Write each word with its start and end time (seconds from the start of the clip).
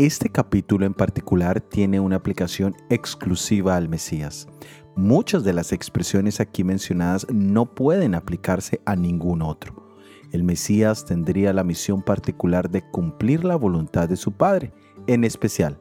Este 0.00 0.30
capítulo 0.30 0.86
en 0.86 0.94
particular 0.94 1.60
tiene 1.60 2.00
una 2.00 2.16
aplicación 2.16 2.74
exclusiva 2.88 3.76
al 3.76 3.90
Mesías. 3.90 4.48
Muchas 4.96 5.44
de 5.44 5.52
las 5.52 5.72
expresiones 5.72 6.40
aquí 6.40 6.64
mencionadas 6.64 7.26
no 7.30 7.74
pueden 7.74 8.14
aplicarse 8.14 8.80
a 8.86 8.96
ningún 8.96 9.42
otro. 9.42 9.94
El 10.32 10.42
Mesías 10.42 11.04
tendría 11.04 11.52
la 11.52 11.64
misión 11.64 12.02
particular 12.02 12.70
de 12.70 12.82
cumplir 12.90 13.44
la 13.44 13.56
voluntad 13.56 14.08
de 14.08 14.16
su 14.16 14.32
Padre. 14.32 14.72
En 15.06 15.22
especial, 15.22 15.78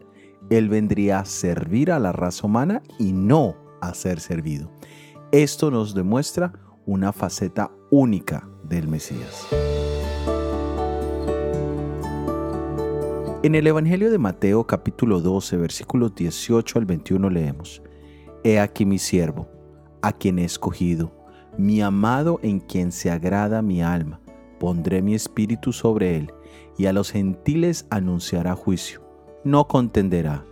Él 0.50 0.68
vendría 0.68 1.20
a 1.20 1.26
servir 1.26 1.90
a 1.90 1.98
la 1.98 2.12
raza 2.12 2.46
humana 2.46 2.84
y 2.98 3.14
no 3.14 3.56
a 3.80 3.94
ser 3.94 4.20
servido. 4.20 4.70
Esto 5.32 5.72
nos 5.72 5.96
demuestra 5.96 6.52
una 6.90 7.14
faceta 7.14 7.70
única 7.92 8.50
del 8.64 8.88
Mesías. 8.88 9.48
En 13.44 13.54
el 13.54 13.68
Evangelio 13.68 14.10
de 14.10 14.18
Mateo 14.18 14.66
capítulo 14.66 15.22
12 15.22 15.58
versículos 15.58 16.16
18 16.16 16.80
al 16.80 16.86
21 16.86 17.30
leemos, 17.30 17.84
He 18.44 18.60
aquí 18.60 18.88
mi 18.88 18.98
siervo, 18.98 19.48
a 20.02 20.14
quien 20.14 20.40
he 20.40 20.46
escogido, 20.46 21.14
mi 21.60 21.80
amado 21.80 22.40
en 22.42 22.60
quien 22.60 22.92
se 22.92 23.12
agrada 23.12 23.62
mi 23.62 23.84
alma, 23.84 24.20
pondré 24.60 25.04
mi 25.04 25.14
espíritu 25.14 25.72
sobre 25.72 26.18
él, 26.18 26.34
y 26.76 26.88
a 26.88 26.94
los 26.94 27.12
gentiles 27.12 27.86
anunciará 27.92 28.56
juicio. 28.56 29.04
No 29.44 29.68
contenderá, 29.68 30.44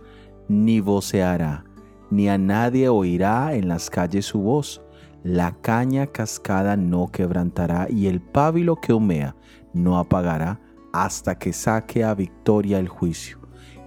ni 0.46 0.78
voceará, 0.78 1.64
ni 2.12 2.28
a 2.28 2.38
nadie 2.38 2.88
oirá 2.88 3.56
en 3.56 3.66
las 3.66 3.90
calles 3.90 4.26
su 4.26 4.38
voz. 4.38 4.80
La 5.24 5.56
caña 5.60 6.06
cascada 6.06 6.76
no 6.76 7.08
quebrantará, 7.08 7.88
y 7.90 8.06
el 8.06 8.20
pábilo 8.20 8.76
que 8.76 8.92
humea 8.92 9.36
no 9.74 9.98
apagará, 9.98 10.60
hasta 10.92 11.38
que 11.38 11.52
saque 11.52 12.04
a 12.04 12.14
victoria 12.14 12.78
el 12.78 12.88
juicio, 12.88 13.38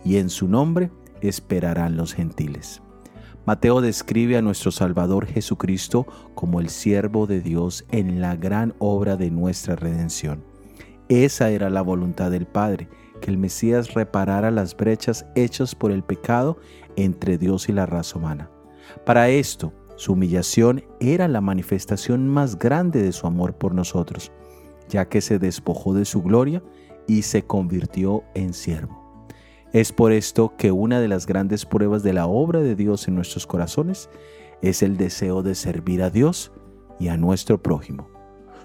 y 0.04 0.18
en 0.18 0.30
su 0.30 0.48
nombre 0.48 0.92
esperarán 1.22 1.98
los 1.98 2.14
gentiles. 2.14 2.82
Mateo 3.46 3.82
describe 3.82 4.38
a 4.38 4.42
nuestro 4.42 4.72
Salvador 4.72 5.26
Jesucristo 5.26 6.06
como 6.36 6.60
el 6.60 6.70
siervo 6.70 7.26
de 7.26 7.42
Dios 7.42 7.86
en 7.92 8.22
la 8.22 8.36
gran 8.36 8.76
obra 8.78 9.18
de 9.18 9.32
nuestra 9.32 9.76
redención. 9.76 10.44
Esa 11.10 11.50
era 11.50 11.70
la 11.70 11.82
voluntad 11.82 12.30
del 12.30 12.46
Padre, 12.46 12.88
que 13.20 13.32
el 13.32 13.38
Mesías 13.38 13.94
reparara 13.94 14.52
las 14.52 14.78
brechas 14.78 15.26
hechas 15.36 15.74
por 15.74 15.92
el 15.92 16.04
pecado 16.04 16.58
entre 16.96 17.38
Dios 17.38 17.68
y 17.68 17.74
la 17.74 17.86
raza 17.86 18.20
humana. 18.20 18.50
Para 19.06 19.30
esto, 19.30 19.74
su 20.02 20.14
humillación 20.14 20.84
era 21.00 21.28
la 21.28 21.42
manifestación 21.42 22.28
más 22.28 22.58
grande 22.58 23.04
de 23.04 23.12
su 23.12 23.28
amor 23.28 23.54
por 23.54 23.76
nosotros, 23.76 24.32
ya 24.90 25.08
que 25.08 25.22
se 25.22 25.38
despojó 25.38 25.94
de 25.94 26.06
su 26.06 26.24
gloria 26.24 26.64
y 27.06 27.22
se 27.22 27.44
convirtió 27.44 28.24
en 28.34 28.56
siervo. 28.56 29.24
Es 29.74 29.92
por 29.92 30.12
esto 30.12 30.56
que 30.58 30.72
una 30.72 31.00
de 31.00 31.08
las 31.08 31.28
grandes 31.28 31.68
pruebas 31.68 32.02
de 32.02 32.14
la 32.14 32.26
obra 32.26 32.62
de 32.62 32.76
Dios 32.76 33.08
en 33.08 33.14
nuestros 33.14 33.46
corazones 33.46 34.10
es 34.64 34.82
el 34.82 34.98
deseo 34.98 35.44
de 35.44 35.54
servir 35.54 36.02
a 36.02 36.10
Dios 36.10 36.52
y 37.00 37.10
a 37.10 37.18
nuestro 37.18 37.62
prójimo. 37.62 38.10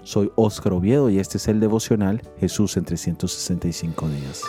Soy 0.01 0.31
Óscar 0.37 0.73
Oviedo 0.73 1.11
y 1.11 1.19
este 1.19 1.37
es 1.37 1.47
el 1.47 1.59
devocional 1.59 2.23
Jesús 2.39 2.77
en 2.77 2.85
365 2.85 4.09
días. 4.09 4.41